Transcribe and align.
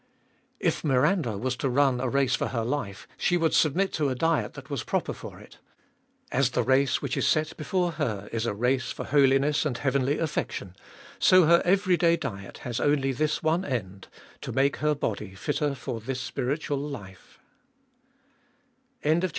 3. 0.61 0.67
"If 0.69 0.83
Miranda 0.83 1.37
was 1.37 1.55
to 1.57 1.69
run 1.69 2.01
a 2.01 2.09
race 2.09 2.33
for 2.33 2.47
her 2.47 2.65
life, 2.65 3.07
he 3.17 3.37
would 3.37 3.53
submit 3.53 3.93
to 3.93 4.09
a 4.09 4.15
diet 4.15 4.55
that 4.55 4.67
was 4.67 4.83
proper 4.83 5.13
for 5.13 5.39
it. 5.39 5.59
As 6.31 6.49
the 6.49 6.63
race 6.63 7.03
which 7.03 7.15
is 7.15 7.27
set 7.27 7.55
before 7.55 7.91
her 7.91 8.27
is 8.31 8.47
a 8.47 8.53
race 8.55 8.91
for 8.91 9.03
holiness 9.05 9.63
and 9.63 9.77
heavenly 9.77 10.17
affection, 10.17 10.75
so 11.19 11.45
her 11.45 11.61
every 11.65 11.97
day 11.97 12.17
diet 12.17 12.57
has 12.65 12.79
only 12.79 13.11
this 13.11 13.43
one 13.43 13.63
end— 13.63 14.07
to 14.41 14.51
make 14.51 14.77
her 14.77 14.95
body 14.95 15.35
fitter 15.35 15.75
for 15.75 15.99
this 15.99 16.19
spiritual 16.19 16.79
life.' 16.79 17.37